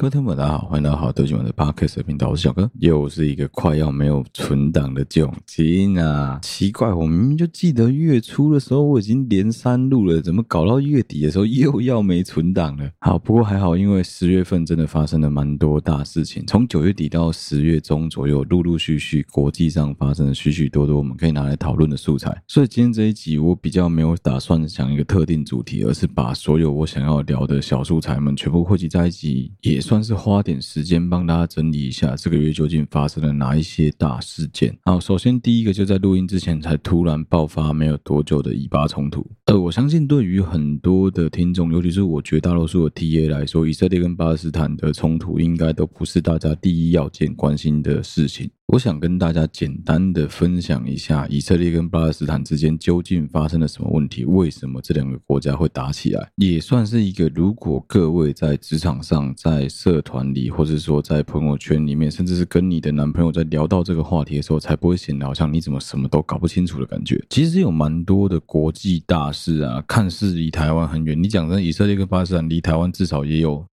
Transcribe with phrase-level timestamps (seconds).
[0.00, 6.38] 各位听众大家好，欢迎来到好豆今晚的 Podcast 频道，我是小哥，又是一个快要没有存档的窘境啊！
[6.40, 12.90] 奇怪，我明明就记得月初的时候我已经连三录了，怎么搞到月底的时候又要没存档了？
[13.00, 22.34] 好，不过还好，因为十月份真的发生了蛮多大事情，从九月底到十月中左右，陆陆续续国际上发生了许许多多我们可以拿来讨论的素材。
[22.48, 34.72] 所以今天这一集我比较没有打算讲一个特定主题，而是把所有我想要聊的小素材们全部汇集在一起，也算是花点时间帮大家整理一下这个月究竟发生了哪一些大事件。
[34.84, 39.28] 好，首先第一个就在录音之前才突然爆发没有多久的以巴冲突。
[39.46, 48.48] 呃，我相信对于很多的听众，尤其是我绝大多数的 TA 来说，以色列跟巴勒斯坦的冲突应该都不是大家第一要件关心的事情。
[48.72, 67.20] 我想跟大家简单的分享一下以色列跟巴勒斯坦之间究竟发生了什么问题，为什么这两个国家会打起来，也算是一个如果各位在职场上、在社团里，或者说在朋友圈里面，甚至是跟你的男朋友在聊到这个话题的时候，才不会显得好像你怎么什么都搞不清楚的感觉。
[67.28, 73.66] 其实有蛮多的国际大事啊，看似离台湾很远，你讲真，以色列跟巴勒斯坦离台湾至少也有。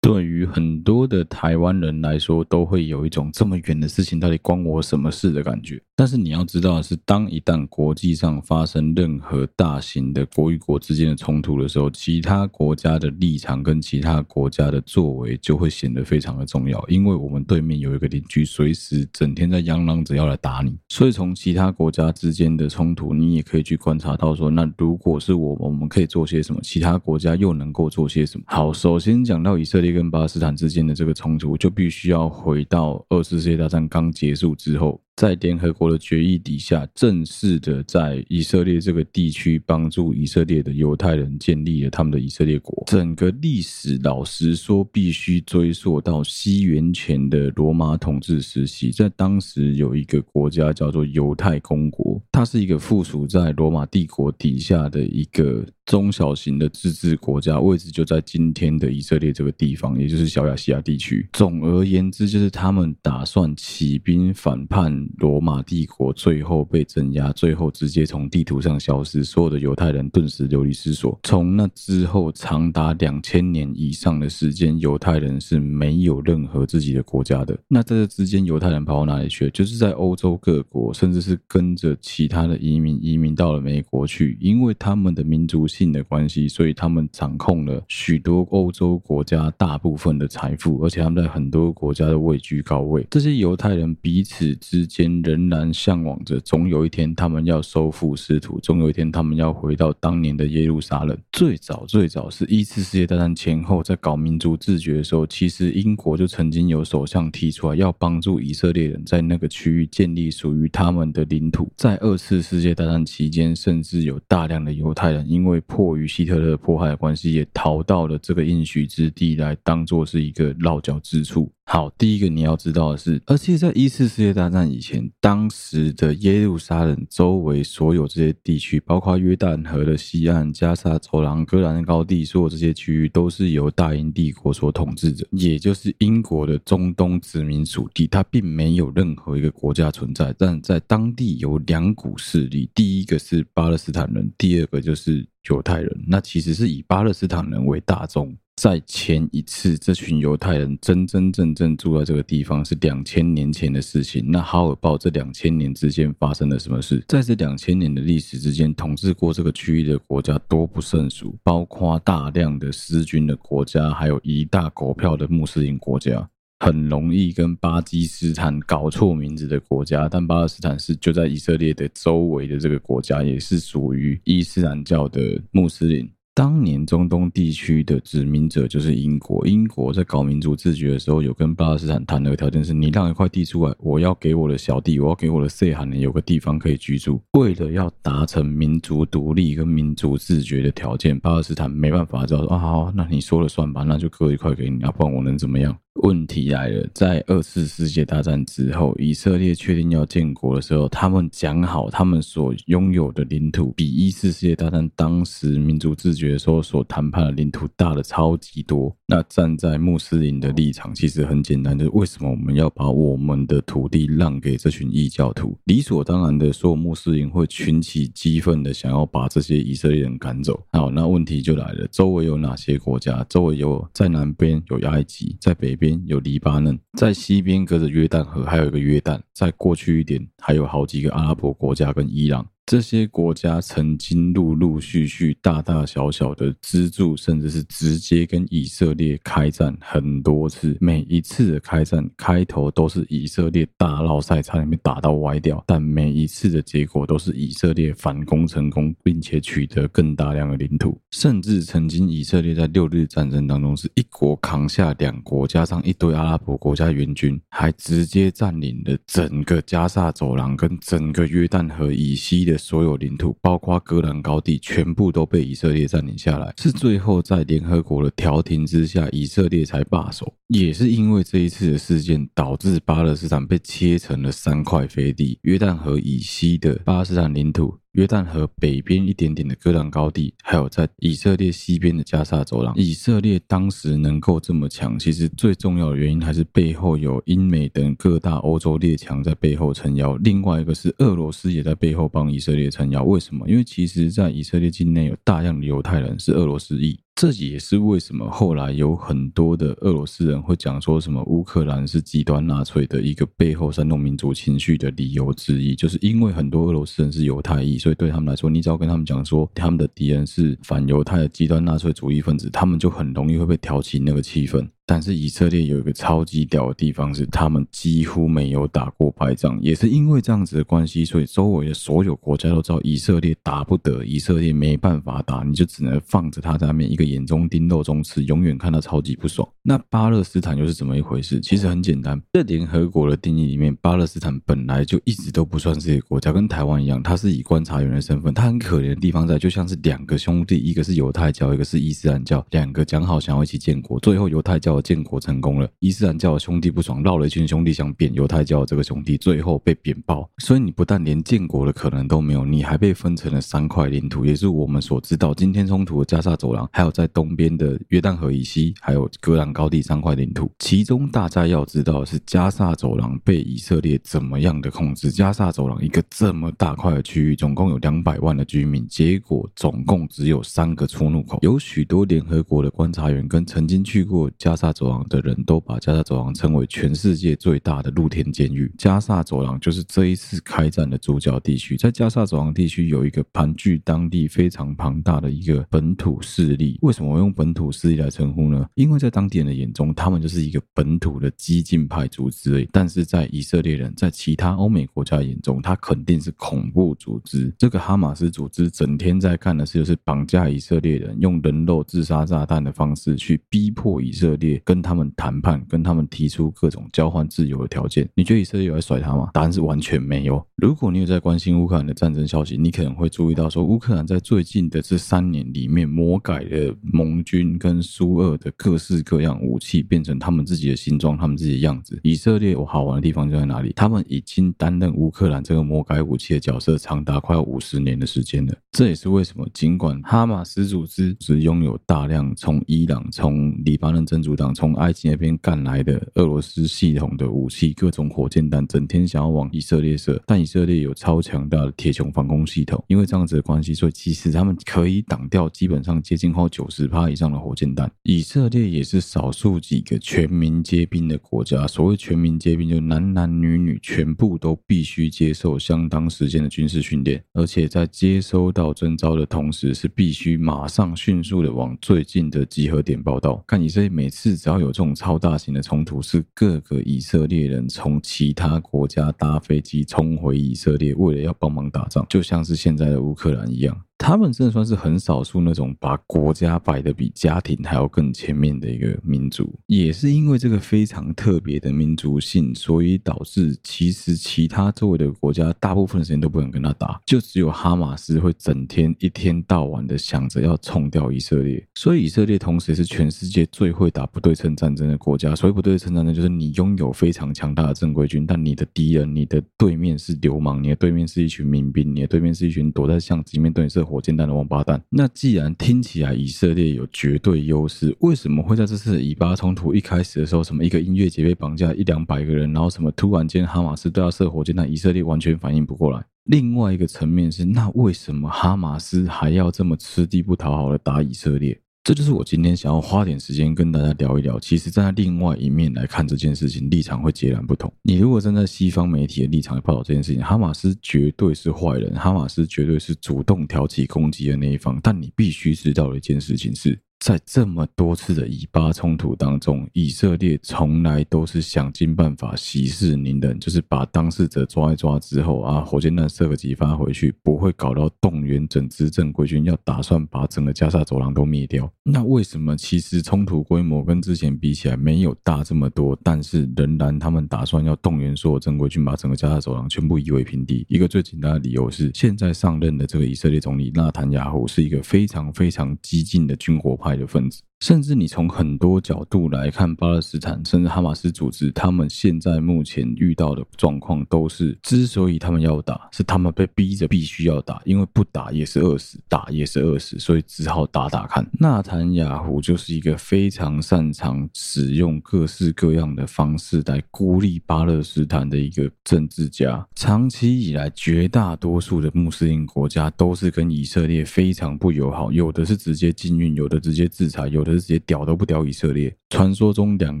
[0.00, 5.80] 对于很多的台湾人来说，都会有一种这么远的事情到底关我什么事的感觉。
[6.00, 16.82] 但是你要知道的是，当一旦国际上发生任何大型的国与国之间的冲突的时候，其他国家的立场跟其他国家的作为就会显得非常的重要。
[16.88, 20.74] 因为我们对面有一个邻居，随时整天在嚷嚷着要来打你。
[20.88, 26.62] 所以从其他国家之间的冲突，你也可以去观察到说，那如果是我们，我们可以做些什么？
[26.62, 28.44] 其他国家又能够做些什么？
[28.46, 29.92] 好，首先讲到以色列。
[29.92, 34.98] 跟巴勒斯坦之间的这个冲突，就必须要回到二次世界大战刚结束之后。
[35.20, 42.84] 在联合国的决议底下，正式的在以色列这个地区帮助以色列的犹太人建立了他们的以色列国。
[42.86, 48.90] 整个历史，老实说，必须追溯到西元前的罗马统治时期。
[48.90, 61.28] 在当时有一个国家叫做犹太公国，它是一个附属在罗马帝国底下的一个中小型的自治国家，位置就在今天的以色列这个地方，也就是小亚细亚地区。
[61.32, 65.04] 总而言之，就是他们打算起兵反叛。
[65.18, 71.18] 罗马帝国最后被镇压，最后直接从地图上消失，所有的犹太人顿时流离失所。
[71.24, 77.58] 从那之后长达两千年以上的时间，犹太人是没有任何自己的国家的。
[77.66, 79.50] 那在这之间，犹太人跑到哪里去？
[79.50, 84.38] 就是在欧洲各国，甚至是跟着其他的移民移民到了美国去。
[84.40, 93.06] 因为他们的民族性的关系，所以他们掌控了许多欧洲国家大部分的财富，而且他们在很多国家都位居高位。
[93.10, 95.20] 这些犹太人彼此之间。
[95.20, 101.16] 仍然向往着，总有一天他们要收复失土，总有一天他们要回到当年的耶路撒冷。
[101.32, 111.70] 最早最早是一次世界大战前后，在搞民族自决的时候，其实英国就曾经有首相提出来，要帮助以色列人在那个区域建立属于他们的领土。
[111.76, 121.50] 在二次世界大战期间，甚至有大量的犹太人因为迫于希特勒迫害的关系，也逃到了这个应许之地来当做是一个落脚之处。
[121.72, 148.36] 好，第一个你要知道的是，而且在一次世界大战以前，当时的耶路撒冷周围所有这些地区，包括约旦河的西岸、加沙走廊、戈兰高地，所有这些区域都是由大英帝国所统治着，也就是英国的中东殖民属地，它并没有任何一个国家存在，但在当地有两股势力，第一个是巴勒斯坦人，第二个就是犹太人，那其实是以巴勒斯坦人为大宗。
[148.60, 154.22] 在前一次，这群犹太人真真正正住在这个地方是两千年前的事情。
[154.30, 157.02] 那哈尔报这两千年之间发生了什么事？
[157.08, 170.06] 在这两千年的历史之间，统治过这个区域的国家多不胜数，包括大量的失军的国家，还有一大狗票的穆斯林国家，很容易跟巴基斯坦搞错名字的国家。
[170.06, 176.06] 但巴勒斯坦是就在以色列的周围的这个国家，也是属于伊斯兰教的穆斯林。
[176.32, 179.46] 当年中东地区的殖民者就是英国。
[179.46, 187.20] 英国在搞民族自决的时候，有跟巴勒斯坦谈的条件是：你让一块地出来，我要给我的小弟，我要给我的塞罕人有个地方可以居住。
[187.32, 195.76] 为了要达成民族独立跟民族自决的条件，巴勒斯坦没办法，就说啊好，那你说了算吧，那就割一块给你，啊不然我能怎么样？
[196.02, 208.94] 问题来了，在二次世界大战之后，以色列确定要建国的时候，他们讲好，他们所拥有的领土比一次世界大战当时民族自决的时候所谈判的领土大的超级多。
[209.06, 215.58] 那站在穆斯林的立场，其实很简单，就是为什么我们要把我们的土地让给这群异教徒？
[215.64, 220.62] 理所当然的，所有穆斯林会群起激愤的想要把这些以色列人赶走。
[220.72, 223.24] 好，那问题就来了，周围有哪些国家？
[223.28, 232.46] 周围有在南边有埃及，在北边有黎巴嫩，在西边隔着约旦河还有一个约旦，再过去一点还有好几个阿拉伯国家跟伊朗。
[232.70, 240.78] 这些国家曾经陆陆续续、大大小小的资助，甚至是直接跟以色列开战很多次。
[240.80, 245.60] 每一次的开战开头都是以色列大闹赛，差点被打到歪掉。
[245.66, 250.96] 但每一次的结果都是以色列反攻成功，并且取得更大量的领土。
[251.10, 262.59] 甚至曾经以色列在六日战争当中，是一国扛下两国，加上一堆阿拉伯国家援军，还直接占领了整个加萨走廊跟整个约旦河以西的。
[262.60, 266.54] 所有领土，包括戈兰高地，全部都被以色列占领下来。
[266.58, 270.32] 是最后在联合国的调停之下，以色列才罢手。
[270.46, 277.79] 也是因为这一次的事件，导致巴勒斯坦被切成了三块飞地：约旦河以西的巴勒斯坦领土。
[277.92, 290.16] 约旦河北边一点点的戈兰高地，还有在以色列西边的加沙走廊，以色列当时能够这么强，其实最重要的原因还是背后有英美等各大欧洲列强在背后撑腰。
[290.18, 293.02] 另外一个是俄罗斯也在背后帮以色列撑腰。
[293.02, 293.48] 为什么？
[293.48, 296.96] 因为其实，在以色列境内有大量的犹太人是俄罗斯裔。
[297.16, 314.66] 这也是为什么后来有很多的俄罗斯人会讲说什么乌克兰是极端纳粹的一个背后煽动民族情绪的理由之一，就是因为很多俄罗斯人是犹太裔，所以对他们来说，你只要跟他们讲说他们的敌人是反犹太的极端纳粹主义分子，他们就很容易会被挑起那个气氛。
[314.90, 329.48] 但是以色列有一个超级屌的地方是，他们几乎没有打过败仗，也是因为这样子的关系，所以周围的所有国家都知道以色列打不得，以色列没办法打，你就只能放着他在那边一个眼中钉肉中刺，永远看他超级不爽。
[329.62, 331.38] 那巴勒斯坦又是怎么一回事？
[331.38, 338.34] 其实很简单，在联合国的定义里面，巴勒斯坦本来就一直都不算是一个国家，跟台湾一样，他是以观察员的身份。
[338.34, 344.79] 他很可怜的地方在，就像是两个兄弟，一个是犹太教，一个是伊斯兰教，两个讲好想要一起建国，最后犹太教。
[344.80, 350.28] 建国成功了，伊斯兰教的兄弟不爽，绕了一群兄弟想贬犹太教这个兄弟，最后被贬爆。
[350.38, 360.50] 所以你不但连建国的可能都没有，你还被分成了三块领土，也是我们所知道今天冲突的加萨走廊，还有在东边的约旦河以西，还有戈兰高地三块领土。
[360.58, 365.10] 其中大家要知道的是加萨走廊被以色列怎么样的控制？
[365.10, 371.38] 加萨走廊一个这么大块的区域，总共有两百万的居民，结果总共只有三个出入口。
[371.42, 378.72] 有许多联合国的观察员跟曾经去过加沙走廊的人都把加萨走廊称为全世界最大的露天监狱。
[378.78, 381.76] 加萨走廊就是这一次开战的主角地区。
[381.76, 386.78] 在加萨走廊地区有一个盘踞当地非常庞大的一个本土势力。
[386.82, 388.66] 为什么我用本土势力来称呼呢？
[388.74, 392.68] 因为在当地人的眼中，他们就是一个本土的激进派组织。
[392.72, 397.52] 但是在以色列人在其他欧美国家眼中，他肯定是恐怖组织。
[397.58, 404.59] 这个哈马斯组织整天在干的事就是绑架以色列人，用人肉自杀炸弹的方式去逼迫以色列。
[404.64, 409.30] 跟他们谈判，跟他们提出各种交换自由的条件，你觉得以色列有在甩他吗？
[409.32, 410.44] 答案是完全没有。
[410.56, 421.98] 如果你有在关心乌克兰的战争消息，你可能会注意到说，乌克兰在最近的这三年里面，魔改了盟军跟苏俄的各式各样武器，变成他们自己的形状，他们自己的样子。
[422.02, 423.72] 以色列有好玩的地方就在哪里？
[423.74, 428.54] 他们已经担任乌克兰这个魔改武器的角色，长达快要五十年的时间了。
[428.72, 440.20] 这也是为什么，尽管哈马斯组织只拥有大量从伊朗、从黎巴嫩真主党、从埃及那边干来的俄罗斯系统的武器，各种火箭弹，整天想要往以色列射。
[440.26, 447.90] 但以色列有超强大的铁穹防空系统，因为这样子的关系，所以其实他们可以挡掉基本上接近后九十趴以上的火箭弹。
[448.04, 451.66] 以色列也是少数几个全民皆兵的国家。
[451.66, 463.42] 所谓全民皆兵，就男男女女全部都必须接受相当时间的军事训练，而且在接收到征召的同时，是必须马上迅速的往最近的集合点报道。
[463.46, 473.76] 看以色列每次只要有这种超大型的冲突，是各个以色列人从其他国家搭飞机冲回以色列，为了要帮忙打仗，就像是现在的乌克兰一样。
[474.02, 479.52] 他们真的算是很少数那种把国家摆得比家庭还要更前面的一个民族。
[479.66, 491.62] 也是因为这个非常特别的民族性，所以导致其实其他周围的国家大部分时间都不能跟他打，就只有哈马斯会整天一天到晚的想着要冲掉以色列。
[491.74, 495.36] 所以以色列同时也是全世界最会打不对称战争的国家。
[495.36, 516.02] 所谓不对称战争，就是你拥有非常强大的正规军，但你的敌人、你的对面是流氓，你的对面是一群民兵，你的对面是一群躲在巷子里面对你射火箭弹的王八蛋，那既然听起来以色列有绝对优势，为什么会在这次以巴冲突一开始的时候，什么一个音乐节被绑架一两百个人，然后什么突然间哈马斯都要射火箭弹，以色列完全反应不过来？
[516.24, 521.60] 另外一个层面是，那为什么哈马斯还要这么吃力不讨好的打以色列？
[521.82, 524.38] 这就是我今天想要花点时间跟大家聊一聊。
[524.38, 527.72] 其实站在另外一面来看这件事情，立场会截然不同。
[527.82, 534.78] 你如果站在西方媒体的立场来报道这件事情，哈马斯绝对是坏人，哈马斯绝对是主动挑起攻击的那一方。
[534.82, 536.78] 但你必须知道的一件事情是。
[537.00, 551.72] 在这么多次的以巴冲突当中，以色列从来都是想尽办法息事宁人，就是把当事者抓一抓之后啊，火箭弹射个几发回去，不会搞到动员整支正规军，要打算把整个加沙走廊都灭掉。
[551.84, 560.66] 那为什么其实冲突规模跟之前比起来没有大这么多，但是仍然他们打算要动员所有正规军，把整个加沙走廊全部夷为平地？
[560.68, 566.89] 一个最简单的理由是，现在上任的这个以色列总理纳坦雅胡是一个非常非常激进的军火派。
[566.90, 567.49] 犯罪分子。
[567.60, 581.26] 甚至你从很多角度来看，巴勒斯坦甚至哈马斯组织，他们现在目前遇到的状况都是，之所以他们要打，是他们被逼着必须要打，因为不打也是饿死，打也是饿死，所以只好打打看。
[581.38, 589.66] 纳坦雅胡就是一个非常擅长使用各式各样的方式来孤立巴勒斯坦的一个政治家。
[589.74, 596.90] 长期以来，绝大多数的穆斯林国家都是跟以色列非常不友好，有的是直接禁运，有的直接。
[596.90, 598.94] 制裁，有的是直接屌都不屌以色列。
[599.10, 600.00] 传说中两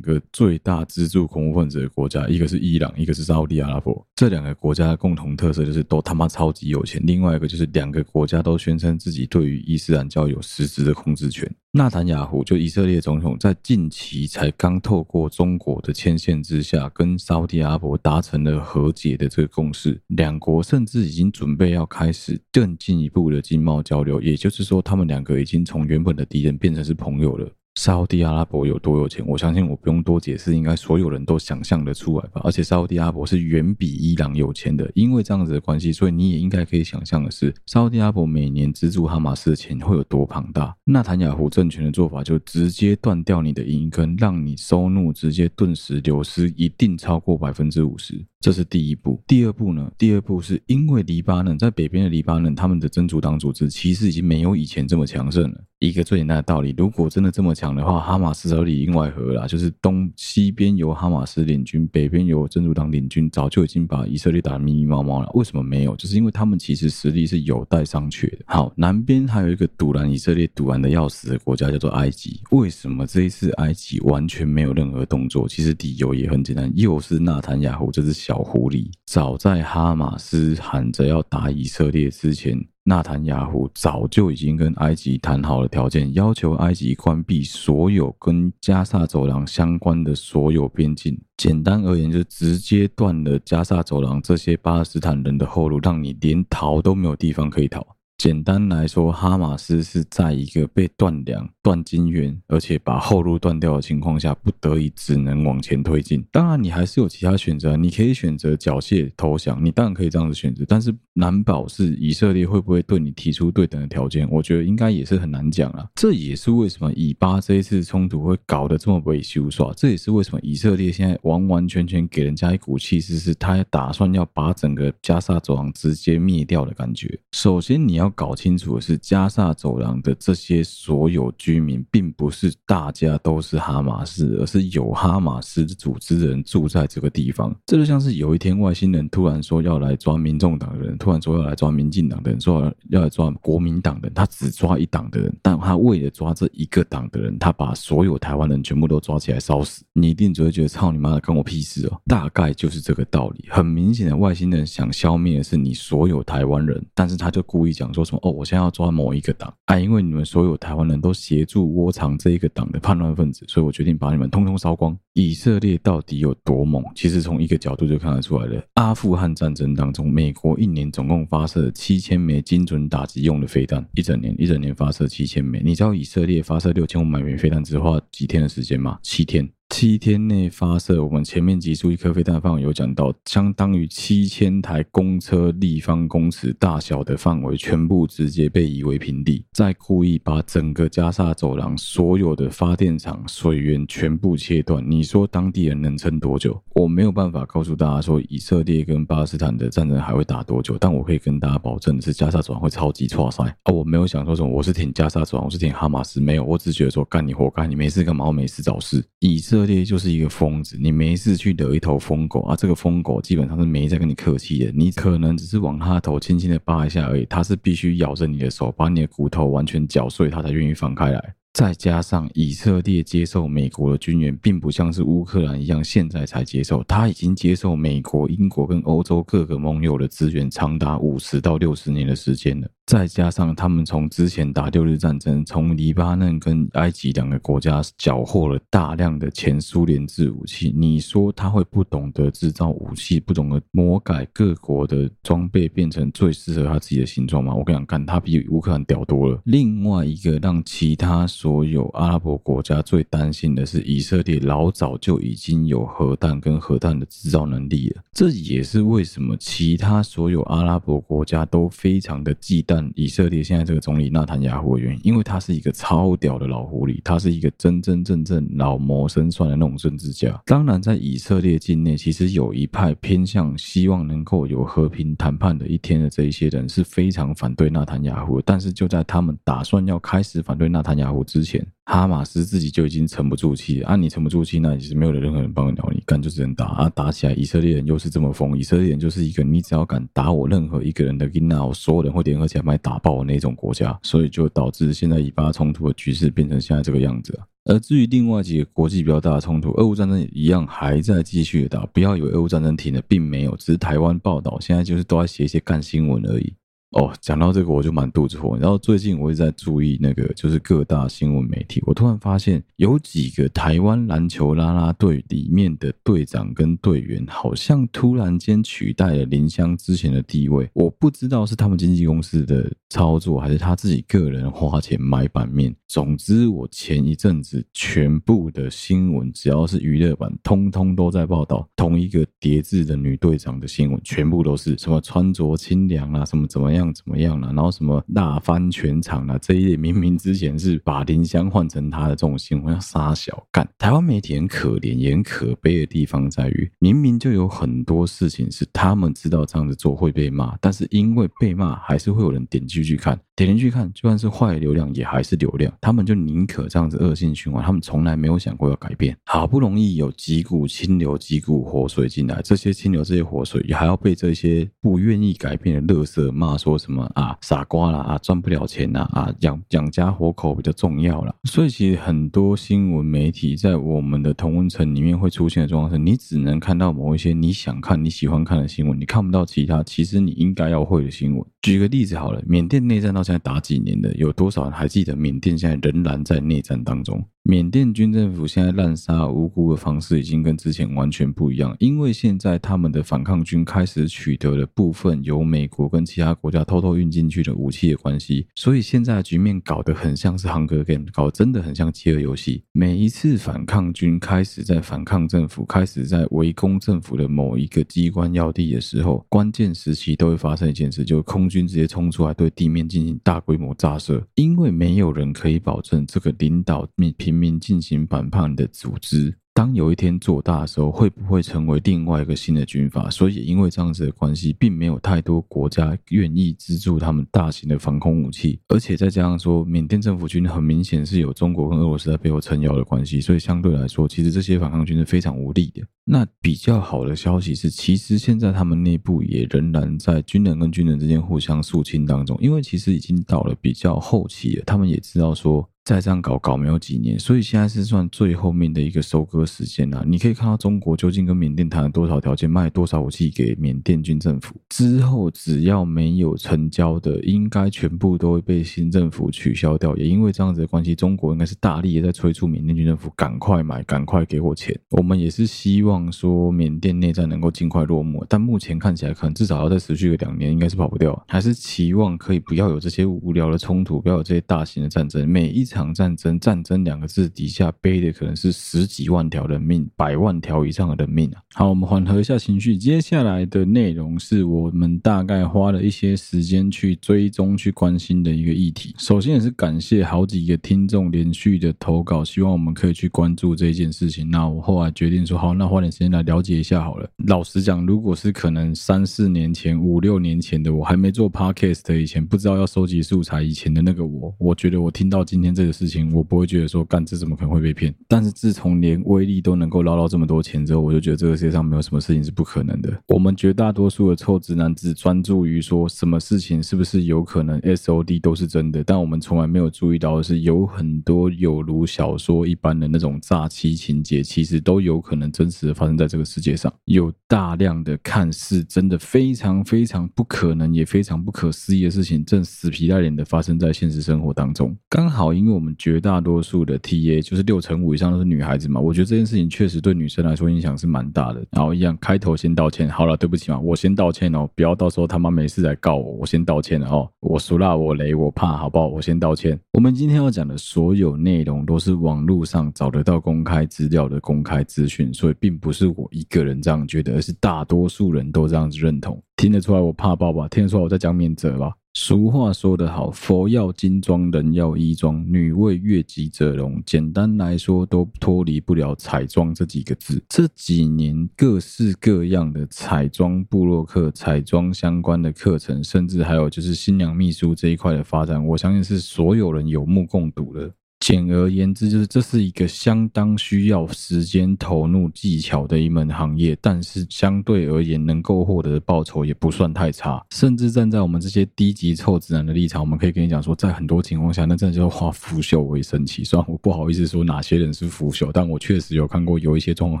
[0.00, 4.06] 个最大资助恐怖分子的国家，一个是伊朗，一个是沙特阿拉伯。
[4.14, 7.02] 这两个国家的共同特色就是都他妈超级有钱。
[7.04, 11.50] 另外一个就是两个国家都宣称自己对于伊斯兰教有实质的控制权。
[11.72, 20.00] 纳坦雅胡就以色列总统，在近期才刚透过中国的牵线之下，跟沙乌地阿拉伯达成了和解的这个共识。
[20.08, 26.50] 两国甚至已经准备要开始更进一步的经贸交流，也就是说，他们两个已经从原本的敌人。
[26.60, 27.48] 变成是朋友了。
[27.76, 29.24] 沙乌地阿拉伯有多有钱？
[29.26, 32.40] 我相信我不用多解释，应该所有人都想象得出来吧。
[32.44, 40.76] 而且沙乌地阿拉伯是远比伊朗有钱的，因为这样子的关系，所以你也应该可以想象的是，沙乌地阿拉伯每年资助哈马斯的钱会有多庞大。
[40.84, 48.22] 纳坦雅胡政权的做法就直接断掉你的银根，让你收入直接顿时流失，一定超过百分之五十。
[48.40, 49.22] 这是第一步。
[49.26, 49.90] 第二步呢？
[49.96, 55.64] 第二步是因为黎巴嫩在北边的黎巴嫩，他们的真主党组织其实已经没有以前这么强盛了。
[55.80, 65.30] 一个最简单的道理，如果真的这么强的话，哈马斯早里应外合了，就是东西边由哈马斯领军，北边由真主党领军，早就已经把以色列打得密密麻麻了。
[65.32, 65.96] 为什么没有？
[65.96, 68.44] 就是因为他们其实实力是有待商榷的。
[68.44, 72.42] 好，南边还有一个堵拦以色列堵拦的要死的国家，叫做埃及。
[72.50, 75.48] 为什么这一次埃及完全没有任何动作？
[75.48, 78.90] 其实理由也很简单，又是纳坦雅胡这只小狐狸。
[79.06, 82.62] 早在哈马斯喊着要打以色列之前。
[82.84, 91.20] 纳坦雅胡早就已经跟埃及谈好了条件，要求埃及关闭所有跟加萨走廊相关的所有边境。
[91.36, 97.86] 简单而言，就直接断了加萨走廊这些巴勒斯坦人的后路，让你连逃都没有地方可以逃。
[98.20, 106.22] 简单来说，哈马斯是在一个被断粮、断金援，而且把后路断掉的情况下，不得已只能往前推进。
[106.30, 110.66] 当然，你还是有其他选择，你可以选择缴械投降，你当然可以这样子选择。
[110.68, 114.28] 但是，难保是以色列会不会对你提出对等的条件？
[114.30, 115.88] 我觉得应该也是很难讲啊。
[115.94, 119.72] 这也是为什么以巴这一次冲突会搞得这么被羞耍。
[119.74, 127.18] 这也是为什么以色列现在完完全全给人家一股气势，是他打算要把整个加萨走廊直接灭掉的感觉。
[127.32, 128.09] 首先，你要。
[128.10, 137.54] 搞清楚的是，加萨走廊的这些所有居民，并不是大家都是哈马斯，而是有哈马斯的组织人住在这个地方。
[137.66, 149.84] 这就像是有一天外星人突然说要来抓民众党的人，突然说要来抓民进党的人，说要来抓国民党的人，他只抓一党的人，但他为了抓这一个党的人，他把所有台湾人全部都抓起来烧死。
[149.92, 152.00] 你一定只会觉得操你妈的，关我屁事哦！
[152.06, 153.46] 大概就是这个道理。
[153.48, 157.99] 很明显的，外星人想消灭的是你所有台湾人，但是他就故意讲说。
[158.00, 164.96] 说什么哦，我现在要抓某一个党啊，因为你们所有台湾人都协助窝藏这一个党的叛乱分子，所以我决定把你们通通烧光。
[165.12, 166.82] 以色列到底有多猛？
[166.94, 168.62] 其实从一个角度就看得出来了。
[168.74, 175.60] 阿富汗战争当中，美国一年总共发射七千枚精准打击用的飞弹，一整年一整年发射七千枚。
[175.62, 178.98] 你知道以色列发射六千五百枚飞弹只花几天的时间吗？
[179.02, 179.46] 七天。
[179.70, 189.44] 七天内发射，我们前面集数一颗飞弹范围有讲到，相当于七千台公车立方公尺大小的范围，全部直接被夷为平地。
[189.52, 196.60] 再故意把整个加沙走廊所有的发电厂、水源全部切断，你说当地人能撑多久？
[196.74, 203.72] 我没有办法告诉大家说以色列跟巴勒斯坦的战争还会打多久，但我可以跟大家保证的是，加沙走廊会超级挫塞啊！
[203.72, 208.26] 我没有想说什么，我是挺加沙走廊，我是挺哈马斯，没有，我只觉得说干你活该，你没事干嘛？
[208.26, 209.59] 我没事找事，以色。
[209.60, 212.56] 以色列就是一个疯子，你没事去惹一头疯狗啊！
[212.56, 221.34] 这个疯狗基本上是没在跟你客气的，你可能只是往它的头轻轻的扒一下而已，它是必须咬着你的手，把你的骨头完全搅碎，它才愿意放开来。
[221.52, 232.68] 再加上以色列接受美国的军援，并不像是乌克兰一样现在才接受，他已经接受美国、英国跟欧洲各个盟友的支援，长达五十到六十年的时间了。
[232.90, 247.54] 再加上他们从之前打六日战争，从黎巴嫩跟埃及两个国家缴获了大量的前苏联制武器，你说他会不懂得制造武器，不懂得魔改各国的装备变成最适合他自己的形状吗？
[247.54, 249.40] 我跟你讲，干他比乌克兰屌多了。
[249.44, 262.79] 另外一个让其他所有阿拉伯国家最担心的是，以色列老早就已经有核弹跟核弹的制造能力了，这也是为什么其他所有阿拉伯国家都非常的忌惮。
[262.94, 270.40] 以色列现在这个总理纳坦雅胡的原因，因为他是一个超屌的老狐狸，他是一个真真正正老谋深算的那种政治家。
[270.46, 278.40] 当然，在以色列境内，其实有一派偏向希望能够有和平谈判的一天的这一些人是非常反对纳坦雅胡。
[278.42, 283.88] 但是就在他们打算要开始反对纳坦雅胡之前，哈马斯自己就已经沉不住气了。
[283.88, 286.88] 啊，你沉不住气，那也是没有任何人帮你鸟你，干就只能打啊！
[286.90, 297.38] 打起来，以色列人又是这么疯，以色列人就是一个你只要敢打我任何一个人的囡仔，我所有人会联合起来把你打爆的那种国家，所以就导致现在以巴冲突的局势变成现在这个样子。
[297.64, 301.84] 而至于另外几个国际比较大的冲突，俄乌战争一样还在继续打。
[301.86, 306.54] 不要以为俄乌战争停了，并没有，只是台湾报道现在就是都在写一些干新闻而已。
[306.90, 308.58] 哦，讲到这个我就满肚子火。
[308.58, 320.68] 然后最近我也在注意那个，就是各大新闻媒体，我突然发现有几个台湾篮球啦啦队里面的队长跟队员，好像突然间取代了林湘之前的地位。
[320.72, 325.72] 我不知道是他们经纪公司的操作，还是他自己个人花钱买版面。
[325.86, 336.79] 总之，我前一阵子全部的新闻，只要是娱乐版，通通都在报道同一个叠字的女队长的新闻，全部都是什么穿着清凉啊，什么怎么样。
[336.80, 337.52] 样怎么样了？
[337.52, 339.38] 然后什么大翻全场了？
[339.38, 343.68] 这一点明明之前是把林香换成他的这种新闻，要杀小干。
[343.78, 353.18] 台湾媒体很可怜也很可悲的地方在于，明明就有很多事情是他们知道这样子做会被骂，但是因为被骂，还是会有人点进去看。
[353.46, 355.72] 点进去看，就算是坏流量，也还是流量。
[355.80, 359.16] 他们就宁可这样子恶性循环，他们从来没有想过要改变。
[359.24, 371.34] 好不容易有几股清流、几股活水进来，这些清流、这些活水，也还要被这些不愿意改变的垃圾骂说什么啊傻瓜啦啊赚不了钱呐啊养养家活口比较重要啦。
[371.44, 381.44] 所以其实很多新闻媒体在我们的同温层里面会出现的状况是，你只能看到某一些你想看、你喜欢看的新闻，你看不到其他其实你应该要会的新闻。
[381.62, 384.12] 举个例子好了，缅甸内战到现在打几年了？
[384.14, 387.24] 有多少人还记得缅甸现在仍然在内战当中？
[387.44, 402.62] 缅甸军政府现在滥杀无辜的方式已经跟之前完全不一样，因为现在他们的反抗军开始取得了部分由美国跟其他国家偷偷运进去的武器的关系，所以现在的局面搞得很像是 Hunger Game，搞真的很像饥饿游戏。
[402.72, 419.34] 每一次反抗军开始在反抗政府，开始在围攻政府的某一个机关要地的时候，关键时期都会发生一件事，就是空军直接冲出来对地面进行大规模炸射，因为没有人可以保证这个领导面平民进行反叛的组织。
[419.52, 423.10] 当有一天做大的时候，会不会成为另外一个新的军阀？
[423.10, 435.82] 所以因为这样子的关系，并没有太多国家愿意资助他们大型的防空武器，而且再加上说，缅甸政府军很明显是有中国跟俄罗斯在背后撑腰的关系，所以相对来说，其实这些反抗军是非常无力的。
[436.04, 445.68] 那比较好的消息是，其实现在他们内部也仍然在军人跟军人之间互相肃清当中，因为其实已经到了比较后期了，他们也知道说。
[445.90, 450.04] 再这样搞搞没有几年，所以现在是算最后面的一个收割时间了。
[450.06, 459.96] 你可以看到中国究竟跟缅甸谈了多少条件，卖多少武器给缅甸军政府，之后只要没有成交的，应该全部都会被新政府取消掉。
[459.96, 464.72] 也因为这样子的关系，中国应该是大力的在催促缅甸军政府赶快买，赶快给我钱。
[464.90, 471.20] 我们也是希望说缅甸内战能够尽快落幕，但目前看起来可能至少要再持续个两年，应该是跑不掉。
[471.26, 475.28] 还是期望可以不要有这些无聊的冲突，不要有这些大型的战争。
[475.28, 481.42] 每一场战争，战争两个字底下背的可能是十几万条人命，百万条以上的人命啊！
[481.54, 488.94] 好，我们缓和一下情绪，接下来的内容是我们大概花了一些时间去追踪、去关心的一个议题。
[488.98, 494.28] 首先也是感谢好几个听众连续的投稿，希望我们可以去关注这件事情。
[494.30, 497.08] 那我后来决定说，好，那花点时间来了解一下好了。
[497.26, 507.94] 老实讲，如果是可能三四年前、五六年前的我，还没做 podcast 以前，不知道要收集素材以前的那个我，我觉得我听到今天这这个事情，我不会觉得说，干，这怎么可能会被骗？
[508.08, 512.90] 但是自从连威力都能够捞到这么多钱之后，我就觉得这个世界上没有什么事情是不可能的。
[513.08, 526.72] 我们绝大多数的臭直男只专注于说什么事情是不是有可能 SOD 都是真的，但我们从来没有注意到的是，有很多有如小说一般的那种诈欺情节，其实都有可能真实的发生在这个世界上。
[526.86, 534.74] 有大量的看似真的非常非常不可能，也非常不可思议的事情，正死皮赖脸的发生在现实生活当中。
[534.88, 541.44] 刚好因为我们绝大多数的 TA 就是六成五以上都是女孩子嘛，我觉得这件事情确实对女生来说影响是蛮大的。
[541.50, 548.86] 然后一样开头先道歉，好了，对不起嘛，我先道歉哦，不要到时候他妈没事来告我，我先道歉了哦，我输了，我雷，我怕，好不好？
[548.88, 549.58] 我先道歉。
[549.72, 559.20] 我们今天要讲的所有内容都是网络上找得到公开资料的公开资讯，所以并不是我一个人这样觉得，而是大多数人都这样子认同。
[559.36, 560.46] 听得出来我怕爆吧？
[560.48, 561.72] 听得出来我在讲免责吧？
[561.92, 566.80] 俗话说得好，佛要金装，人要衣装，女为悦己者容。
[566.86, 570.22] 简单来说，都脱离不了彩妆这几个字。
[570.28, 580.72] 这几年各式各样的彩妆部落客、彩妆相关的课程，甚至还有就是新娘秘书这一块的发展，我相信是所有人有目共睹的。
[581.00, 590.22] 简而言之，就是这是一个相当需要时间投入技巧的一门行业，但是相对而言，能够获得的报酬也不算太差。
[590.30, 596.22] 甚至站在我们这些低级臭直男的立场，我们可以跟你讲说，在很多情况下，那真的就是化腐朽为神奇。
[596.22, 600.00] 虽然我不好意思说哪些人是腐朽，但我确实有看过有一些状况